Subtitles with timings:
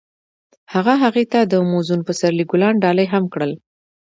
[0.73, 3.51] هغه هغې ته د موزون پسرلی ګلان ډالۍ هم کړل.